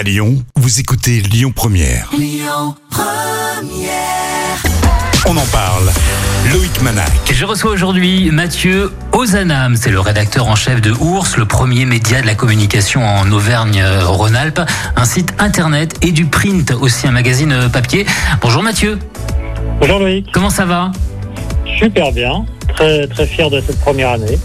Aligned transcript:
À 0.00 0.02
Lyon, 0.02 0.42
vous 0.56 0.80
écoutez 0.80 1.20
Lyon 1.20 1.52
Première. 1.54 2.10
On 5.26 5.36
en 5.36 5.46
parle. 5.52 5.90
Loïc 6.50 6.80
Manac. 6.80 7.10
Je 7.30 7.44
reçois 7.44 7.70
aujourd'hui 7.70 8.30
Mathieu 8.30 8.92
Ozanam, 9.12 9.76
c'est 9.76 9.90
le 9.90 10.00
rédacteur 10.00 10.48
en 10.48 10.54
chef 10.54 10.80
de 10.80 10.90
Ours, 10.90 11.36
le 11.36 11.44
premier 11.44 11.84
média 11.84 12.22
de 12.22 12.26
la 12.26 12.34
communication 12.34 13.04
en 13.04 13.30
Auvergne-Rhône-Alpes, 13.30 14.62
un 14.96 15.04
site 15.04 15.34
internet 15.38 15.98
et 16.00 16.12
du 16.12 16.24
print, 16.24 16.70
aussi 16.80 17.06
un 17.06 17.12
magazine 17.12 17.68
papier. 17.70 18.06
Bonjour 18.40 18.62
Mathieu, 18.62 18.98
Bonjour 19.80 19.98
Loïc, 19.98 20.32
comment 20.32 20.48
ça 20.48 20.64
va? 20.64 20.92
Super 21.78 22.10
bien, 22.12 22.46
très 22.74 23.06
très 23.06 23.26
fier 23.26 23.50
de 23.50 23.60
cette 23.60 23.80
première 23.80 24.12
année. 24.12 24.38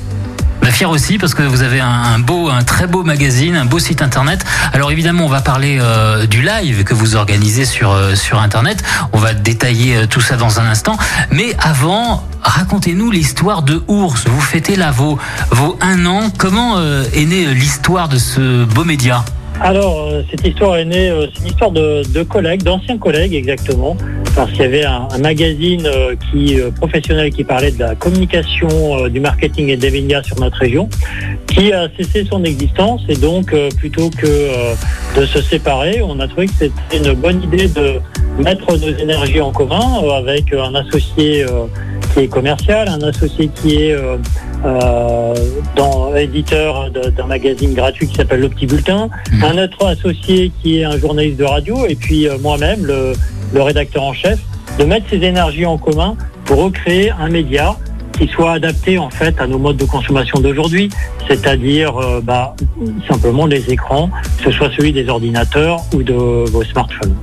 Bah, 0.61 0.71
Fier 0.71 0.89
aussi 0.89 1.17
parce 1.17 1.33
que 1.33 1.43
vous 1.43 1.61
avez 1.61 1.79
un, 1.79 2.19
beau, 2.19 2.49
un 2.49 2.63
très 2.63 2.87
beau 2.87 3.03
magazine, 3.03 3.55
un 3.55 3.65
beau 3.65 3.79
site 3.79 4.01
internet. 4.01 4.43
Alors 4.73 4.91
évidemment, 4.91 5.25
on 5.25 5.29
va 5.29 5.41
parler 5.41 5.77
euh, 5.79 6.25
du 6.25 6.41
live 6.41 6.83
que 6.83 6.93
vous 6.93 7.15
organisez 7.15 7.65
sur 7.65 7.91
euh, 7.91 8.13
internet. 8.33 8.83
On 9.13 9.17
va 9.17 9.33
détailler 9.33 9.95
euh, 9.95 10.05
tout 10.07 10.21
ça 10.21 10.35
dans 10.35 10.59
un 10.59 10.65
instant. 10.65 10.97
Mais 11.31 11.55
avant, 11.59 12.23
racontez-nous 12.41 13.11
l'histoire 13.11 13.61
de 13.63 13.83
Ours. 13.87 14.25
Vous 14.27 14.41
fêtez 14.41 14.75
là 14.75 14.91
vos 14.91 15.17
vos 15.51 15.77
un 15.81 16.05
an. 16.05 16.29
Comment 16.37 16.79
est 16.79 17.25
née 17.25 17.53
l'histoire 17.53 18.09
de 18.09 18.17
ce 18.17 18.65
beau 18.65 18.83
média? 18.83 19.23
Alors 19.61 20.09
cette 20.29 20.45
histoire 20.45 20.75
est 20.75 20.85
née, 20.85 21.29
c'est 21.33 21.41
une 21.41 21.47
histoire 21.47 21.71
de, 21.71 22.03
de 22.11 22.23
collègues, 22.23 22.63
d'anciens 22.63 22.97
collègues 22.97 23.33
exactement, 23.33 23.95
parce 24.35 24.51
qu'il 24.51 24.61
y 24.61 24.65
avait 24.65 24.85
un, 24.85 25.07
un 25.11 25.17
magazine 25.17 25.85
euh, 25.85 26.15
qui 26.29 26.59
euh, 26.59 26.69
professionnel 26.71 27.31
qui 27.31 27.43
parlait 27.43 27.71
de 27.71 27.79
la 27.79 27.95
communication, 27.95 28.67
euh, 28.69 29.09
du 29.09 29.21
marketing 29.21 29.69
et 29.69 29.77
des 29.77 29.89
médias 29.89 30.21
sur 30.23 30.37
notre 30.39 30.57
région, 30.57 30.89
qui 31.47 31.71
a 31.71 31.87
cessé 31.97 32.25
son 32.29 32.43
existence 32.43 33.01
et 33.07 33.15
donc 33.15 33.55
plutôt 33.77 34.09
que 34.09 34.51
de 35.17 35.25
se 35.25 35.41
séparer, 35.41 36.01
on 36.01 36.19
a 36.19 36.27
trouvé 36.27 36.47
que 36.47 36.53
c'était 36.59 36.97
une 36.97 37.13
bonne 37.13 37.41
idée 37.43 37.69
de 37.69 37.93
mettre 38.43 38.69
nos 38.75 38.97
énergies 38.97 39.39
en 39.39 39.51
commun 39.51 40.01
avec 40.17 40.53
un 40.53 40.75
associé 40.75 41.45
qui 42.13 42.19
est 42.21 42.27
commercial, 42.27 42.89
un 42.89 43.01
associé 43.01 43.49
qui 43.55 43.75
est 43.83 43.95
dans, 45.75 46.13
éditeur 46.15 46.89
d'un 46.91 47.27
magazine 47.27 47.73
gratuit 47.73 48.07
qui 48.07 48.15
s'appelle 48.15 48.41
Le 48.41 48.49
Petit 48.49 48.65
Bulletin, 48.65 49.09
Mhm. 49.31 49.43
un 49.43 49.63
autre 49.63 49.85
associé 49.85 50.51
qui 50.61 50.79
est 50.79 50.83
un 50.83 50.97
journaliste 50.97 51.37
de 51.37 51.45
radio, 51.45 51.85
et 51.87 51.95
puis 51.95 52.27
moi-même, 52.41 52.85
le, 52.85 53.13
le 53.53 53.61
rédacteur 53.61 54.03
en 54.03 54.13
chef, 54.13 54.39
de 54.79 54.83
mettre 54.83 55.05
ces 55.09 55.17
énergies 55.23 55.65
en 55.65 55.77
commun 55.77 56.15
pour 56.45 56.57
recréer 56.63 57.11
un 57.11 57.29
média 57.29 57.75
qui 58.17 58.27
soit 58.27 58.53
adapté 58.53 58.97
en 58.97 59.09
fait 59.09 59.39
à 59.41 59.47
nos 59.47 59.57
modes 59.59 59.77
de 59.77 59.85
consommation 59.85 60.39
d'aujourd'hui, 60.39 60.89
c'est-à-dire 61.27 61.97
euh, 61.97 62.21
bah, 62.23 62.55
simplement 63.09 63.45
les 63.45 63.69
écrans, 63.71 64.09
que 64.37 64.45
ce 64.45 64.51
soit 64.51 64.69
celui 64.75 64.93
des 64.93 65.09
ordinateurs 65.09 65.81
ou 65.93 66.01
de 66.01 66.13
vos 66.13 66.63
smartphones. 66.63 67.15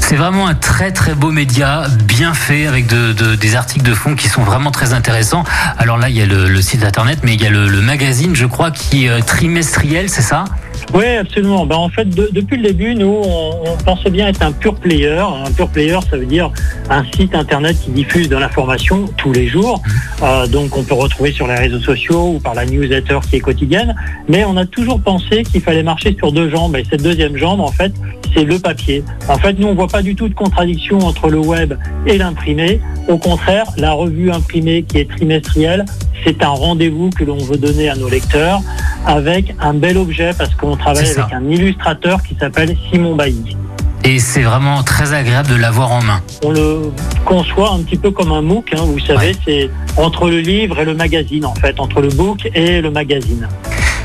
C'est 0.00 0.16
vraiment 0.16 0.46
un 0.46 0.54
très 0.54 0.90
très 0.90 1.14
beau 1.14 1.30
média, 1.30 1.82
bien 2.06 2.32
fait, 2.32 2.66
avec 2.66 2.86
de, 2.86 3.12
de- 3.12 3.34
des 3.34 3.56
articles 3.56 3.84
de 3.84 3.92
fond 3.92 4.14
qui 4.14 4.28
sont 4.28 4.42
vraiment 4.42 4.70
très 4.70 4.94
intéressants. 4.94 5.44
Alors 5.76 5.98
là, 5.98 6.08
il 6.08 6.16
y 6.16 6.22
a 6.22 6.26
le, 6.26 6.48
le 6.48 6.62
site 6.62 6.82
internet, 6.82 7.18
mais 7.24 7.34
il 7.34 7.42
y 7.42 7.46
a 7.46 7.50
le, 7.50 7.68
le 7.68 7.82
magazine, 7.82 8.34
je 8.34 8.46
crois, 8.46 8.70
qui 8.70 9.04
est 9.04 9.10
euh, 9.10 9.20
trimestriel, 9.20 10.08
c'est 10.08 10.22
ça? 10.22 10.44
Oui, 10.94 11.04
absolument. 11.20 11.66
Ben, 11.66 11.76
en 11.76 11.90
fait, 11.90 12.06
de- 12.08 12.30
depuis 12.32 12.56
le 12.56 12.62
début, 12.62 12.94
nous, 12.94 13.20
on, 13.22 13.50
on 13.66 13.76
pensait 13.84 14.08
bien 14.10 14.26
être 14.28 14.42
un 14.42 14.52
pure 14.52 14.74
player. 14.74 15.18
Un 15.46 15.50
pure 15.52 15.68
player, 15.68 15.98
ça 16.10 16.16
veut 16.16 16.24
dire 16.26 16.50
un 16.88 17.04
site 17.14 17.34
internet 17.34 17.76
qui 17.78 17.90
diffuse 17.90 18.28
de 18.28 18.36
l'information 18.36 19.04
tous 19.18 19.32
les 19.32 19.46
jours. 19.48 19.82
Euh, 20.22 20.46
donc, 20.46 20.76
on 20.76 20.82
peut 20.82 20.94
retrouver 20.94 21.30
sur 21.32 21.46
les 21.46 21.54
réseaux 21.56 21.80
sociaux 21.80 22.32
ou 22.36 22.40
par 22.40 22.54
la 22.54 22.64
newsletter 22.64 23.18
qui 23.28 23.36
est 23.36 23.40
quotidienne. 23.40 23.94
Mais 24.28 24.44
on 24.44 24.56
a 24.56 24.64
toujours 24.64 25.00
pensé 25.00 25.42
qu'il 25.42 25.60
fallait 25.60 25.82
marcher 25.82 26.16
sur 26.16 26.32
deux 26.32 26.48
jambes. 26.48 26.74
Et 26.76 26.84
cette 26.88 27.02
deuxième 27.02 27.36
jambe, 27.36 27.60
en 27.60 27.70
fait, 27.72 27.92
c'est 28.34 28.44
le 28.44 28.58
papier. 28.58 29.04
En 29.28 29.36
fait, 29.38 29.52
nous, 29.58 29.68
on 29.68 29.74
voit 29.74 29.88
pas 29.88 30.02
du 30.02 30.14
tout 30.16 30.28
de 30.28 30.34
contradiction 30.34 30.98
entre 31.00 31.28
le 31.28 31.38
web 31.38 31.74
et 32.06 32.16
l'imprimé. 32.16 32.80
Au 33.08 33.18
contraire, 33.18 33.64
la 33.76 33.92
revue 33.92 34.30
imprimée 34.30 34.82
qui 34.84 34.98
est 34.98 35.08
trimestrielle, 35.08 35.84
c'est 36.24 36.42
un 36.42 36.48
rendez-vous 36.48 37.10
que 37.10 37.24
l'on 37.24 37.36
veut 37.38 37.56
donner 37.58 37.88
à 37.90 37.94
nos 37.94 38.08
lecteurs 38.08 38.60
avec 39.06 39.54
un 39.60 39.74
bel 39.74 39.96
objet 39.98 40.32
parce 40.36 40.54
qu'on 40.54 40.76
travaille 40.76 41.08
avec 41.08 41.32
un 41.32 41.44
illustrateur 41.48 42.22
qui 42.22 42.36
s'appelle 42.38 42.76
Simon 42.90 43.14
Bailly. 43.14 43.56
Et 44.04 44.20
c'est 44.20 44.42
vraiment 44.42 44.82
très 44.84 45.12
agréable 45.12 45.48
de 45.48 45.56
l'avoir 45.56 45.90
en 45.92 46.02
main. 46.02 46.20
On 46.44 46.50
le 46.52 46.92
conçoit 47.24 47.72
un 47.72 47.80
petit 47.80 47.96
peu 47.96 48.10
comme 48.10 48.32
un 48.32 48.42
MOOC, 48.42 48.72
hein, 48.74 48.82
vous 48.86 49.00
savez, 49.00 49.28
Ouais. 49.28 49.36
c'est 49.44 49.70
entre 49.96 50.30
le 50.30 50.38
livre 50.38 50.78
et 50.78 50.84
le 50.84 50.94
magazine 50.94 51.44
en 51.44 51.54
fait, 51.54 51.78
entre 51.80 52.00
le 52.00 52.08
book 52.08 52.48
et 52.54 52.80
le 52.80 52.90
magazine. 52.90 53.48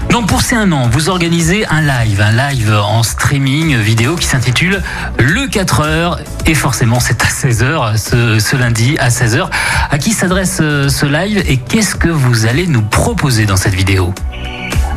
Donc 0.09 0.27
pour 0.27 0.41
ces 0.41 0.55
un 0.55 0.71
an, 0.73 0.89
vous 0.91 1.09
organisez 1.09 1.65
un 1.67 1.81
live, 1.81 2.21
un 2.21 2.31
live 2.51 2.71
en 2.85 3.01
streaming 3.03 3.75
vidéo 3.77 4.15
qui 4.15 4.27
s'intitule 4.27 4.81
Le 5.17 5.47
4 5.47 5.79
heures. 5.81 6.19
Et 6.45 6.53
forcément, 6.53 6.99
c'est 6.99 7.21
à 7.23 7.27
16h, 7.27 7.97
ce, 7.97 8.39
ce 8.39 8.55
lundi 8.55 8.95
à 8.99 9.09
16h. 9.09 9.47
À 9.89 9.97
qui 9.97 10.11
s'adresse 10.11 10.59
euh, 10.61 10.89
ce 10.89 11.05
live 11.05 11.41
et 11.47 11.57
qu'est-ce 11.57 11.95
que 11.95 12.09
vous 12.09 12.45
allez 12.45 12.67
nous 12.67 12.81
proposer 12.83 13.45
dans 13.45 13.55
cette 13.57 13.73
vidéo? 13.73 14.13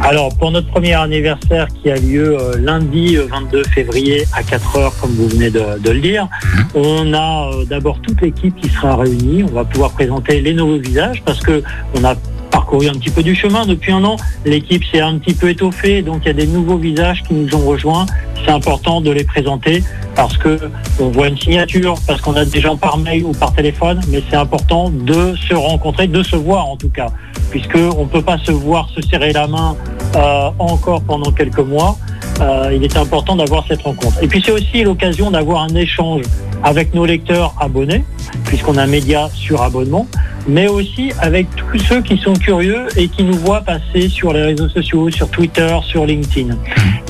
Alors 0.03 0.37
pour 0.37 0.51
notre 0.53 0.69
premier 0.69 0.93
anniversaire 0.95 1.67
qui 1.83 1.91
a 1.91 1.97
lieu 1.97 2.37
euh, 2.39 2.57
lundi 2.59 3.17
euh, 3.17 3.27
22 3.29 3.65
février 3.65 4.25
à 4.35 4.43
4 4.43 4.77
heures 4.77 4.93
comme 5.01 5.11
vous 5.11 5.29
venez 5.29 5.51
de, 5.51 5.79
de 5.81 5.91
le 5.91 6.01
dire, 6.01 6.29
Mhm. 6.55 6.65
on 6.75 7.15
a 7.15 7.51
euh, 7.53 7.65
d'abord 7.65 7.99
toute 8.01 8.21
l'équipe 8.21 8.55
qui 8.57 8.69
sera 8.69 8.97
réunie. 8.97 9.43
On 9.43 9.55
va 9.55 9.65
pouvoir 9.65 9.91
présenter 9.93 10.41
les 10.41 10.55
nouveaux 10.55 10.79
visages 10.79 11.23
parce 11.25 11.41
que 11.41 11.63
on 11.95 12.05
a 12.05 12.15
parcouru 12.51 12.89
un 12.89 12.93
petit 12.93 13.11
peu 13.11 13.23
du 13.23 13.35
chemin 13.35 13.67
depuis 13.67 13.93
un 13.93 14.05
an. 14.05 14.17
L'équipe 14.45 14.85
s'est 14.85 15.01
un 15.01 15.19
petit 15.19 15.35
peu 15.35 15.49
étoffée, 15.51 16.03
donc 16.03 16.21
il 16.25 16.27
y 16.29 16.31
a 16.31 16.35
des 16.35 16.47
nouveaux 16.47 16.79
visages 16.79 17.23
qui 17.25 17.35
nous 17.35 17.55
ont 17.55 17.67
rejoints. 17.67 18.07
C'est 18.47 18.53
important 18.53 19.01
de 19.01 19.11
les 19.11 19.25
présenter 19.25 19.83
parce 20.15 20.37
que 20.39 20.71
on 21.01 21.09
voit 21.09 21.27
une 21.27 21.37
signature, 21.37 21.97
parce 22.07 22.21
qu'on 22.21 22.35
a 22.35 22.45
des 22.45 22.61
gens 22.61 22.77
par 22.77 22.97
mail 22.97 23.25
ou 23.25 23.33
par 23.33 23.53
téléphone, 23.53 24.01
mais 24.09 24.23
c'est 24.31 24.37
important 24.37 24.89
de 24.89 25.35
se 25.35 25.55
rencontrer, 25.55 26.07
de 26.07 26.23
se 26.23 26.37
voir 26.37 26.69
en 26.69 26.77
tout 26.77 26.89
cas, 26.89 27.09
puisque 27.51 27.77
on 27.99 28.07
peut 28.07 28.23
pas 28.23 28.39
se 28.39 28.53
voir, 28.53 28.89
se 28.91 29.03
serrer 29.03 29.33
la 29.33 29.49
main 29.49 29.77
euh, 30.15 30.51
encore 30.61 31.03
pendant 31.03 31.33
quelques 31.33 31.59
mois. 31.59 31.99
Euh, 32.41 32.71
il 32.73 32.85
est 32.85 32.97
important 32.97 33.35
d'avoir 33.35 33.67
cette 33.67 33.83
rencontre. 33.83 34.23
Et 34.23 34.29
puis 34.29 34.41
c'est 34.45 34.53
aussi 34.53 34.83
l'occasion 34.83 35.31
d'avoir 35.33 35.63
un 35.63 35.75
échange 35.75 36.23
avec 36.63 36.95
nos 36.95 37.05
lecteurs 37.05 37.53
abonnés, 37.59 38.05
puisqu'on 38.45 38.77
a 38.77 38.83
un 38.83 38.87
média 38.87 39.29
sur 39.35 39.63
abonnement, 39.63 40.07
mais 40.47 40.69
aussi 40.69 41.13
avec 41.21 41.49
tous 41.57 41.79
ceux 41.79 42.01
qui 42.01 42.17
sont 42.17 42.35
curieux 42.35 42.87
et 42.97 43.09
qui 43.09 43.25
nous 43.25 43.37
voient 43.39 43.63
passer 43.63 44.09
sur 44.09 44.33
les 44.33 44.43
réseaux 44.43 44.69
sociaux, 44.69 45.11
sur 45.11 45.29
Twitter, 45.31 45.77
sur 45.83 46.07
LinkedIn. 46.07 46.57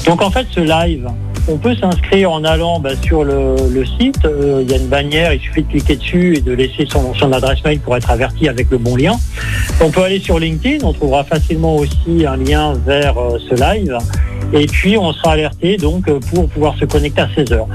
Donc 0.06 0.22
en 0.22 0.30
fait, 0.30 0.46
ce 0.50 0.60
live, 0.60 1.08
on 1.48 1.58
peut 1.58 1.74
s'inscrire 1.76 2.30
en 2.32 2.44
allant 2.44 2.80
bah, 2.80 2.90
sur 3.02 3.24
le, 3.24 3.56
site. 3.98 4.24
Euh, 4.24 4.62
il 4.62 4.70
y 4.70 4.74
a 4.74 4.78
une 4.78 4.88
bannière, 4.88 5.32
il 5.32 5.40
suffit 5.40 5.62
de 5.62 5.68
cliquer 5.68 5.96
dessus 5.96 6.36
et 6.36 6.40
de 6.40 6.52
laisser 6.52 6.86
son, 6.86 7.32
adresse 7.32 7.62
mail 7.64 7.80
pour 7.80 7.96
être 7.96 8.10
averti 8.10 8.48
avec 8.48 8.70
le 8.70 8.78
bon 8.78 8.96
lien. 8.96 9.14
On 9.80 9.90
peut 9.90 10.02
aller 10.02 10.20
sur 10.20 10.38
LinkedIn, 10.38 10.84
on 10.84 10.92
trouvera 10.92 11.24
facilement 11.24 11.76
aussi 11.76 12.26
un 12.26 12.36
lien 12.36 12.74
vers 12.86 13.16
euh, 13.18 13.38
ce 13.48 13.54
live. 13.54 13.96
Et 14.52 14.66
puis 14.66 14.96
on 14.96 15.12
sera 15.12 15.32
alerté 15.32 15.76
donc 15.76 16.08
euh, 16.08 16.20
pour 16.32 16.48
pouvoir 16.48 16.76
se 16.78 16.84
connecter 16.84 17.22
à 17.22 17.28
16 17.34 17.52
heures. 17.52 17.68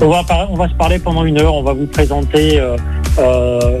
On 0.00 0.08
va, 0.08 0.68
se 0.68 0.74
parler 0.74 0.98
pendant 0.98 1.24
une 1.24 1.40
heure, 1.40 1.54
on 1.54 1.62
va 1.62 1.72
vous 1.72 1.86
présenter 1.86 2.60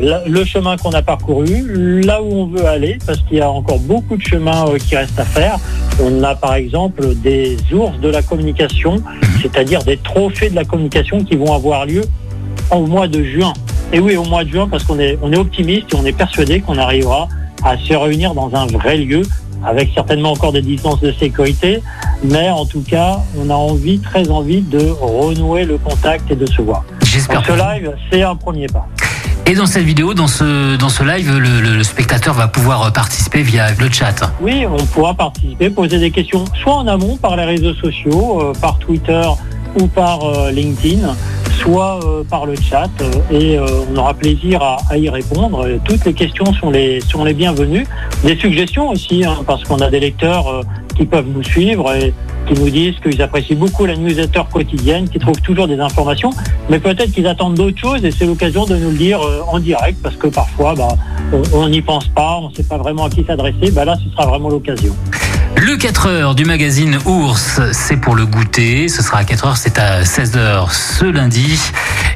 euh, 0.02 0.20
le 0.26 0.44
chemin 0.44 0.76
qu'on 0.76 0.90
a 0.90 1.02
parcouru, 1.02 2.00
là 2.02 2.22
où 2.22 2.32
on 2.32 2.46
veut 2.46 2.66
aller, 2.66 2.98
parce 3.06 3.18
qu'il 3.22 3.38
y 3.38 3.40
a 3.40 3.50
encore 3.50 3.78
beaucoup 3.80 4.16
de 4.16 4.22
chemins 4.22 4.66
euh, 4.68 4.78
qui 4.78 4.96
restent 4.96 5.18
à 5.18 5.24
faire. 5.24 5.58
On 6.02 6.22
a 6.22 6.34
par 6.34 6.54
exemple 6.54 7.14
des 7.16 7.56
ours 7.72 7.98
de 8.00 8.08
la 8.08 8.22
communication, 8.22 9.02
c'est-à-dire 9.42 9.82
des 9.82 9.96
trophées 9.96 10.50
de 10.50 10.54
la 10.54 10.64
communication 10.64 11.22
qui 11.24 11.36
vont 11.36 11.52
avoir 11.52 11.86
lieu 11.86 12.02
au 12.70 12.86
mois 12.86 13.08
de 13.08 13.22
juin. 13.22 13.52
Et 13.92 14.00
oui, 14.00 14.16
au 14.16 14.24
mois 14.24 14.44
de 14.44 14.50
juin, 14.50 14.68
parce 14.68 14.84
qu'on 14.84 14.98
est, 14.98 15.18
on 15.22 15.32
est 15.32 15.38
optimiste 15.38 15.92
et 15.92 15.96
on 15.96 16.04
est 16.04 16.12
persuadé 16.12 16.60
qu'on 16.60 16.78
arrivera 16.78 17.28
à 17.64 17.76
se 17.78 17.94
réunir 17.94 18.34
dans 18.34 18.54
un 18.54 18.66
vrai 18.66 18.98
lieu, 18.98 19.22
avec 19.64 19.90
certainement 19.94 20.32
encore 20.32 20.52
des 20.52 20.62
distances 20.62 21.00
de 21.00 21.12
sécurité, 21.12 21.82
mais 22.22 22.50
en 22.50 22.66
tout 22.66 22.82
cas, 22.82 23.20
on 23.38 23.50
a 23.50 23.54
envie, 23.54 23.98
très 23.98 24.28
envie 24.30 24.60
de 24.60 24.90
renouer 25.00 25.64
le 25.64 25.78
contact 25.78 26.30
et 26.30 26.36
de 26.36 26.46
se 26.46 26.60
voir. 26.62 26.84
Donc 27.32 27.44
ce 27.46 27.52
live, 27.52 27.94
c'est 28.10 28.22
un 28.22 28.36
premier 28.36 28.66
pas. 28.66 28.86
Et 29.48 29.54
dans 29.54 29.66
cette 29.66 29.84
vidéo, 29.84 30.12
dans 30.12 30.26
ce, 30.26 30.76
dans 30.76 30.88
ce 30.88 31.04
live, 31.04 31.38
le, 31.38 31.82
spectateur 31.84 32.34
va 32.34 32.48
pouvoir 32.48 32.92
participer 32.92 33.42
via 33.42 33.66
le 33.78 33.88
chat. 33.92 34.32
Oui, 34.40 34.66
on 34.66 34.84
pourra 34.86 35.14
participer, 35.14 35.70
poser 35.70 36.00
des 36.00 36.10
questions, 36.10 36.44
soit 36.60 36.74
en 36.74 36.88
amont 36.88 37.16
par 37.16 37.36
les 37.36 37.44
réseaux 37.44 37.74
sociaux, 37.74 38.40
euh, 38.40 38.52
par 38.60 38.76
Twitter 38.78 39.22
ou 39.78 39.86
par 39.86 40.24
euh, 40.24 40.50
LinkedIn, 40.50 41.14
soit 41.56 42.00
euh, 42.04 42.24
par 42.24 42.46
le 42.46 42.54
chat, 42.56 42.90
euh, 43.00 43.10
et 43.30 43.58
euh, 43.58 43.66
on 43.90 43.96
aura 43.96 44.14
plaisir 44.14 44.62
à, 44.62 44.96
y 44.96 45.08
répondre. 45.08 45.66
Toutes 45.84 46.04
les 46.04 46.12
questions 46.12 46.52
sont 46.54 46.70
les, 46.70 47.00
sont 47.00 47.24
les 47.24 47.34
bienvenues. 47.34 47.86
Des 48.24 48.36
suggestions 48.36 48.90
aussi, 48.90 49.24
hein, 49.24 49.38
parce 49.46 49.64
qu'on 49.64 49.78
a 49.78 49.90
des 49.90 50.00
lecteurs 50.00 50.48
euh, 50.48 50.62
qui 50.96 51.04
peuvent 51.04 51.28
nous 51.28 51.42
suivre 51.42 51.92
et 51.94 52.12
qui 52.46 52.54
nous 52.54 52.70
disent 52.70 52.94
qu'ils 53.02 53.20
apprécient 53.22 53.56
beaucoup 53.56 53.86
la 53.86 53.96
newsletter 53.96 54.42
quotidienne, 54.52 55.08
qu'ils 55.08 55.20
trouvent 55.20 55.40
toujours 55.40 55.66
des 55.66 55.78
informations, 55.78 56.30
mais 56.70 56.78
peut-être 56.78 57.12
qu'ils 57.12 57.26
attendent 57.26 57.54
d'autres 57.54 57.78
choses 57.78 58.04
et 58.04 58.10
c'est 58.10 58.26
l'occasion 58.26 58.64
de 58.64 58.76
nous 58.76 58.90
le 58.90 58.96
dire 58.96 59.20
euh, 59.20 59.40
en 59.48 59.58
direct 59.58 59.98
parce 60.02 60.16
que 60.16 60.28
parfois 60.28 60.74
bah, 60.74 60.88
on 61.52 61.68
n'y 61.68 61.82
pense 61.82 62.08
pas, 62.08 62.38
on 62.40 62.50
ne 62.50 62.54
sait 62.54 62.64
pas 62.64 62.78
vraiment 62.78 63.04
à 63.04 63.10
qui 63.10 63.24
s'adresser. 63.24 63.70
Bah 63.72 63.84
là, 63.84 63.96
ce 64.02 64.10
sera 64.10 64.26
vraiment 64.26 64.48
l'occasion. 64.48 64.94
Le 65.58 65.76
4 65.76 66.06
heures 66.06 66.34
du 66.34 66.44
magazine 66.44 66.98
Ours, 67.06 67.60
c'est 67.72 67.96
pour 67.96 68.14
le 68.14 68.26
goûter. 68.26 68.88
Ce 68.88 69.02
sera 69.02 69.18
à 69.18 69.24
4 69.24 69.46
heures, 69.46 69.56
c'est 69.56 69.78
à 69.78 70.04
16 70.04 70.36
heures 70.36 70.72
ce 70.72 71.04
lundi. 71.04 71.58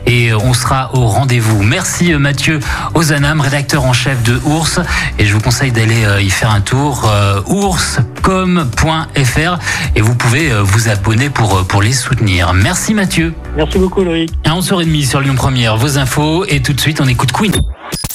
Et 0.06 0.32
on 0.34 0.52
sera 0.52 0.94
au 0.94 1.06
rendez-vous. 1.06 1.62
Merci 1.62 2.12
Mathieu 2.14 2.60
Ozanam, 2.94 3.40
rédacteur 3.40 3.84
en 3.84 3.92
chef 3.92 4.22
de 4.22 4.38
Ours. 4.44 4.81
Et 5.19 5.25
je 5.25 5.34
vous 5.34 5.40
conseille 5.40 5.72
d'aller 5.72 6.22
y 6.22 6.31
faire 6.31 6.50
un 6.50 6.60
tour. 6.60 7.10
ourscom.fr 7.46 9.58
et 9.96 10.00
vous 10.00 10.14
pouvez 10.14 10.50
vous 10.62 10.88
abonner 10.88 11.31
pour, 11.31 11.66
pour 11.66 11.82
les 11.82 11.92
soutenir. 11.92 12.52
Merci 12.52 12.94
Mathieu. 12.94 13.34
Merci 13.56 13.78
beaucoup 13.78 14.04
Loïc. 14.04 14.32
À 14.44 14.50
11h30 14.50 15.06
sur 15.06 15.20
Lyon 15.20 15.34
Première, 15.34 15.76
vos 15.76 15.98
infos. 15.98 16.44
Et 16.46 16.60
tout 16.60 16.72
de 16.72 16.81
suite, 16.81 17.00
on 17.00 17.08
écoute 17.08 17.32
Queen. 17.32 17.52